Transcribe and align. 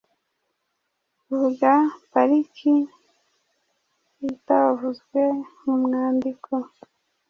Vuga 1.39 1.71
pariki 2.11 2.73
itavuzwe 4.31 5.21
mu 5.63 5.73
mwandiko? 5.83 6.51